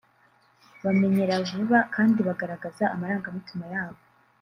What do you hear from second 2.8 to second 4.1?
amarangamutima yabo